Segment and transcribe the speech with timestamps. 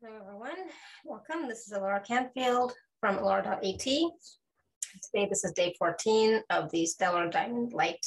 [0.00, 0.70] Hello everyone,
[1.04, 1.48] welcome.
[1.48, 3.80] This is Alara Canfield from Alara.at.
[3.80, 8.06] Today this is day 14 of the Stellar Diamond Light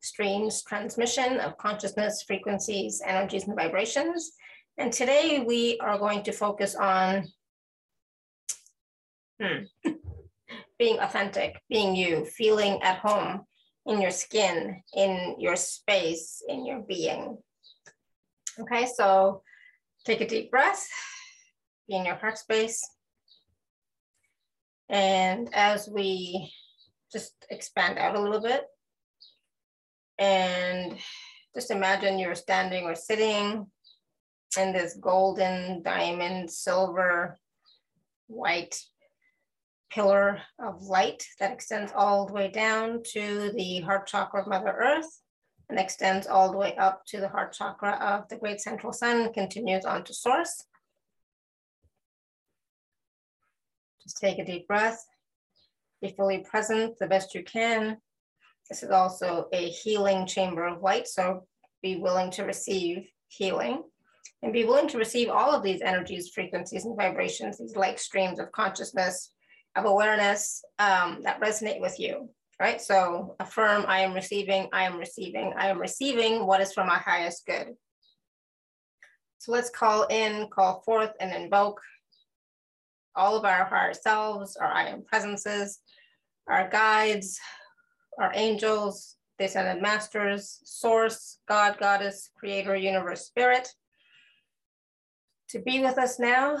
[0.00, 4.30] Streams transmission of consciousness, frequencies, energies, and vibrations.
[4.78, 7.26] And today we are going to focus on
[9.42, 9.64] hmm,
[10.78, 13.40] being authentic, being you, feeling at home
[13.86, 17.38] in your skin, in your space, in your being.
[18.60, 19.42] Okay, so
[20.04, 20.88] take a deep breath
[21.88, 22.80] in your heart space.
[24.88, 26.52] And as we
[27.12, 28.64] just expand out a little bit,
[30.18, 30.96] and
[31.54, 33.66] just imagine you're standing or sitting
[34.58, 37.38] in this golden, diamond, silver,
[38.26, 38.80] white
[39.90, 44.74] pillar of light that extends all the way down to the heart chakra of Mother
[44.76, 45.20] Earth
[45.68, 49.32] and extends all the way up to the heart chakra of the great central sun,
[49.32, 50.64] continues on to source.
[54.04, 55.04] Just take a deep breath.
[56.00, 57.98] Be fully present the best you can.
[58.68, 61.46] This is also a healing chamber of light, so
[61.82, 63.82] be willing to receive healing
[64.42, 68.38] and be willing to receive all of these energies, frequencies, and vibrations, these light streams
[68.38, 69.32] of consciousness,
[69.74, 72.28] of awareness um, that resonate with you,
[72.60, 72.80] right?
[72.80, 76.98] So affirm, I am receiving, I am receiving, I am receiving what is for my
[76.98, 77.68] highest good.
[79.38, 81.80] So let's call in, call forth, and invoke
[83.16, 85.80] all of our higher selves, our I am presences,
[86.48, 87.38] our guides,
[88.18, 93.68] our angels, ascended masters, source, God, goddess, creator, universe, spirit,
[95.50, 96.58] to be with us now,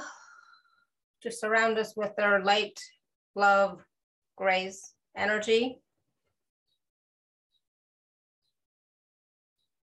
[1.22, 2.78] to surround us with their light,
[3.34, 3.82] love,
[4.36, 5.80] grace, energy,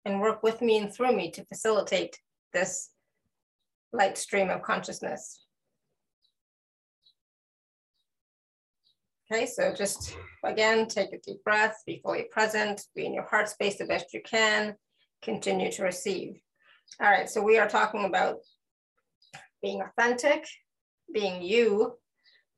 [0.06, 2.20] and work with me and through me to facilitate
[2.54, 2.90] this
[3.94, 5.46] light stream of consciousness.
[9.32, 13.48] Okay, so just again, take a deep breath, be fully present, be in your heart
[13.48, 14.74] space the best you can,
[15.22, 16.40] continue to receive.
[17.00, 18.38] All right, so we are talking about
[19.62, 20.48] being authentic,
[21.14, 21.94] being you,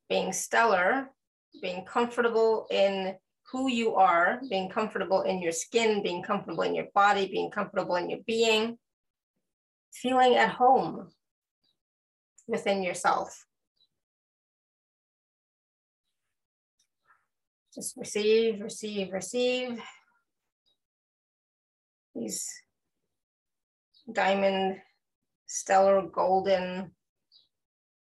[0.07, 1.09] being stellar,
[1.61, 3.15] being comfortable in
[3.51, 7.97] who you are, being comfortable in your skin, being comfortable in your body, being comfortable
[7.97, 8.77] in your being,
[9.93, 11.09] feeling at home
[12.47, 13.45] within yourself.
[17.73, 19.81] Just receive, receive, receive.
[22.13, 22.49] These
[24.11, 24.77] diamond,
[25.47, 26.91] stellar, golden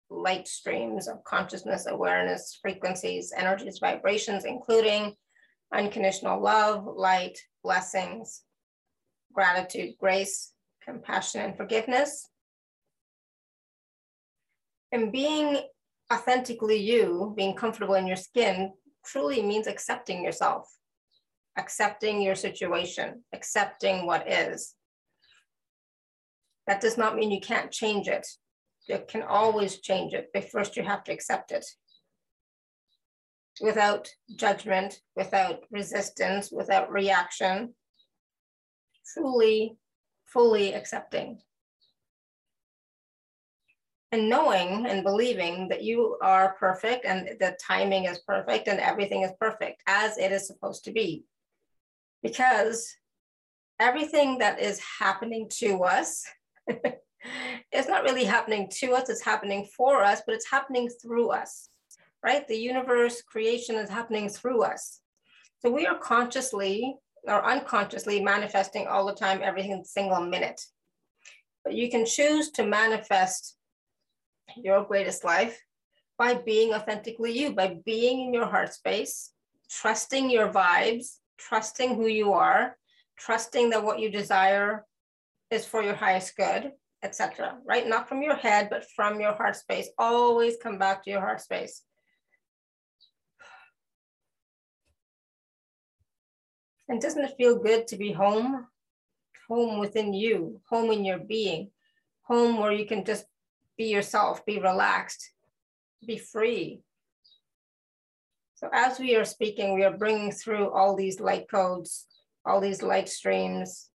[0.09, 5.15] light streams of consciousness, awareness, frequencies, energies, vibrations, including
[5.73, 8.43] unconditional love, light, blessings,
[9.33, 10.53] gratitude, grace,
[10.83, 12.27] compassion, and forgiveness.
[14.91, 15.61] And being
[16.11, 18.73] authentically you, being comfortable in your skin,
[19.05, 20.69] truly means accepting yourself,
[21.57, 24.75] accepting your situation, accepting what is.
[26.67, 28.25] That does not mean you can't change it.
[28.87, 31.65] You can always change it, but first you have to accept it
[33.61, 37.75] without judgment, without resistance, without reaction,
[39.13, 39.77] truly,
[40.25, 41.39] fully accepting
[44.13, 49.24] and knowing and believing that you are perfect and the timing is perfect and everything
[49.24, 51.25] is perfect as it is supposed to be.
[52.22, 52.96] Because
[53.79, 56.24] everything that is happening to us
[56.69, 61.69] is not really happening to us, it's happening for us, but it's happening through us,
[62.24, 62.47] right?
[62.47, 65.01] The universe creation is happening through us.
[65.57, 66.95] So we are consciously
[67.28, 70.62] or unconsciously manifesting all the time, every single minute.
[71.63, 73.57] But you can choose to manifest
[74.57, 75.59] your greatest life
[76.17, 79.31] by being authentically you, by being in your heart space,
[79.69, 82.77] trusting your vibes, trusting who you are,
[83.17, 84.85] trusting that what you desire
[85.49, 86.71] is for your highest good,
[87.03, 87.57] etc.
[87.65, 87.88] Right?
[87.88, 89.89] Not from your head, but from your heart space.
[89.97, 91.81] Always come back to your heart space.
[96.89, 98.68] And doesn't it feel good to be home?
[99.50, 101.71] Home within you, home in your being,
[102.23, 103.25] home where you can just
[103.77, 105.31] be yourself, be relaxed,
[106.05, 106.81] be free.
[108.55, 112.07] So as we are speaking, we are bringing through all these light codes,
[112.45, 113.89] all these light streams,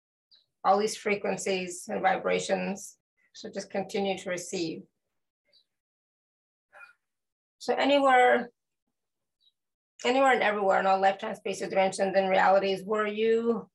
[0.63, 2.97] all these frequencies and vibrations.
[3.33, 4.83] So just continue to receive.
[7.59, 8.49] So anywhere,
[10.03, 13.69] anywhere and everywhere in all lifetime, space, or dimensions and realities where you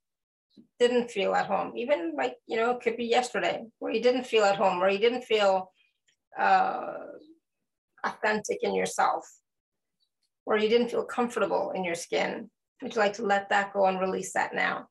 [0.78, 4.26] didn't feel at home, even like, you know, it could be yesterday, where you didn't
[4.26, 5.70] feel at home, where you didn't feel
[6.38, 6.94] uh,
[8.04, 9.28] authentic in yourself,
[10.46, 12.50] or you didn't feel comfortable in your skin,
[12.82, 14.86] would you like to let that go and release that now?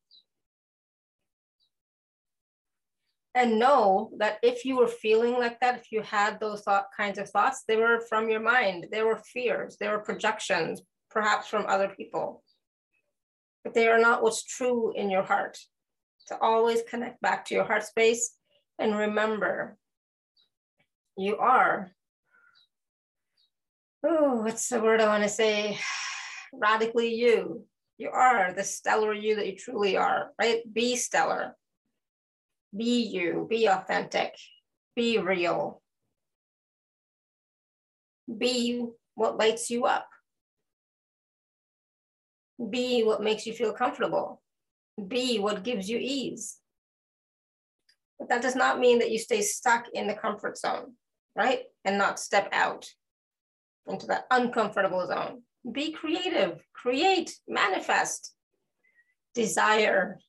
[3.35, 7.17] And know that if you were feeling like that, if you had those thought, kinds
[7.17, 11.65] of thoughts, they were from your mind, they were fears, they were projections, perhaps from
[11.67, 12.43] other people.
[13.63, 15.57] But they are not what's true in your heart.
[16.27, 18.35] To always connect back to your heart space
[18.77, 19.78] and remember
[21.19, 21.91] you are.
[24.05, 25.77] Oh, what's the word I want to say?
[26.53, 27.65] Radically you.
[27.97, 30.61] You are the stellar you that you truly are, right?
[30.71, 31.55] Be stellar.
[32.75, 33.45] Be you.
[33.49, 34.33] Be authentic.
[34.95, 35.81] Be real.
[38.37, 38.85] Be
[39.15, 40.07] what lights you up.
[42.69, 44.41] Be what makes you feel comfortable.
[45.07, 46.57] Be what gives you ease.
[48.17, 50.93] But that does not mean that you stay stuck in the comfort zone,
[51.39, 51.61] right?
[51.85, 52.85] And not step out
[53.87, 55.41] into that uncomfortable zone.
[55.71, 58.33] Be creative, create, manifest,
[59.33, 60.19] desire.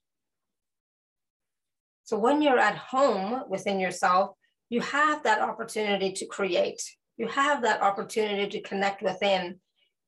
[2.04, 4.36] So when you're at home within yourself,
[4.68, 6.80] you have that opportunity to create.
[7.16, 9.58] You have that opportunity to connect within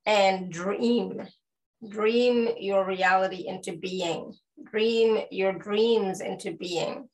[0.06, 1.20] and dream.
[1.86, 4.34] Dream your reality into being.
[4.70, 7.08] Dream your dreams into being.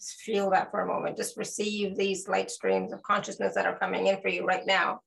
[0.00, 1.16] Just feel that for a moment.
[1.16, 5.00] Just receive these light streams of consciousness that are coming in for you right now.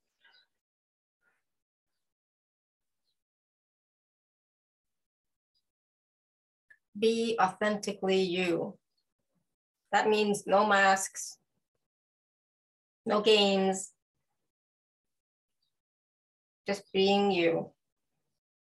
[6.97, 8.77] Be authentically you.
[9.91, 11.37] That means no masks,
[13.05, 13.91] no games,
[16.67, 17.71] just being you.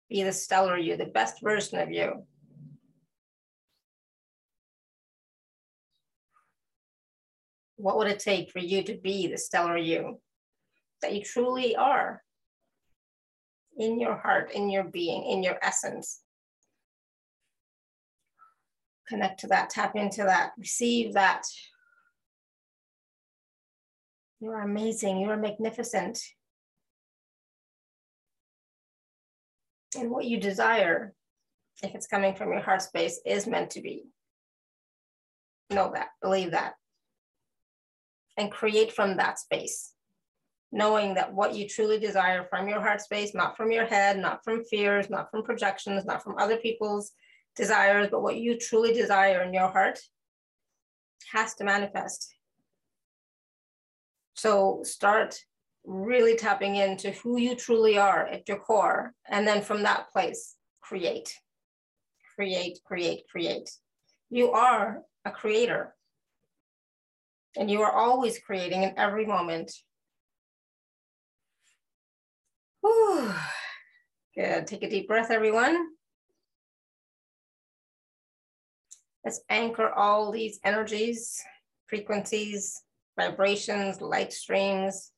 [0.09, 2.23] Be the stellar you, the best version of you.
[7.77, 10.19] What would it take for you to be the stellar you
[11.01, 12.23] that you truly are
[13.77, 16.21] in your heart, in your being, in your essence?
[19.07, 21.43] Connect to that, tap into that, receive that.
[24.39, 26.19] You are amazing, you are magnificent.
[29.97, 31.13] And what you desire,
[31.81, 34.05] if it's coming from your heart space, is meant to be.
[35.69, 36.73] Know that, believe that
[38.37, 39.93] and create from that space,
[40.71, 44.43] knowing that what you truly desire from your heart space, not from your head, not
[44.43, 47.11] from fears, not from projections, not from other people's
[47.55, 49.99] desires, but what you truly desire in your heart
[51.33, 52.33] has to manifest.
[54.35, 55.39] So start
[55.83, 59.13] really tapping into who you truly are at your core.
[59.27, 61.33] And then from that place, create,
[62.35, 63.69] create, create, create.
[64.29, 65.95] You are a creator
[67.55, 69.71] and you are always creating in every moment.
[72.81, 73.33] Whew.
[74.35, 75.87] Good, take a deep breath, everyone.
[79.25, 81.41] Let's anchor all these energies,
[81.87, 82.81] frequencies,
[83.19, 85.11] vibrations, light streams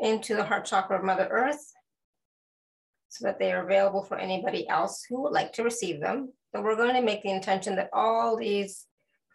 [0.00, 1.72] into the heart chakra of Mother Earth
[3.08, 6.32] so that they are available for anybody else who would like to receive them.
[6.54, 8.86] So we're going to make the intention that all these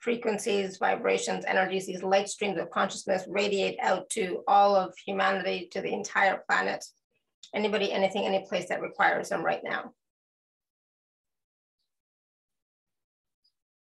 [0.06, 5.82] frequencies, vibrations, energies, these light streams of consciousness radiate out to all of humanity, to
[5.82, 6.86] the entire planet.
[7.56, 9.94] Anybody, anything, any place that requires them right now.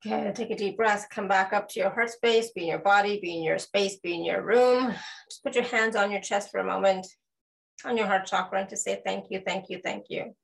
[0.05, 2.79] Okay, take a deep breath, come back up to your heart space, be in your
[2.79, 4.93] body, be in your space, be in your room.
[5.31, 7.07] Just put your hands on your chest for a moment,
[7.85, 10.35] on your heart chakra, and to say thank you, thank you, thank you.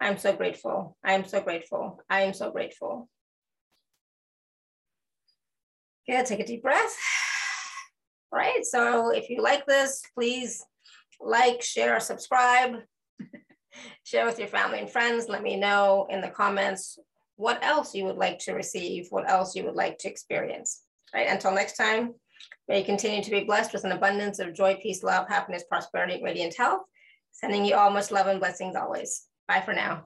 [0.00, 0.96] I'm so grateful.
[1.04, 2.00] I am so grateful.
[2.10, 3.08] I am so grateful.
[6.08, 6.96] Good, take a deep breath.
[8.32, 10.64] All right, so if you like this, please
[11.20, 12.76] like, share, subscribe,
[14.04, 15.28] share with your family and friends.
[15.28, 16.98] Let me know in the comments
[17.36, 20.82] what else you would like to receive, what else you would like to experience.
[21.12, 22.14] All right, until next time,
[22.68, 26.22] may you continue to be blessed with an abundance of joy, peace, love, happiness, prosperity,
[26.22, 26.82] radiant health.
[27.32, 29.26] Sending you all much love and blessings always.
[29.46, 30.04] Bye for now.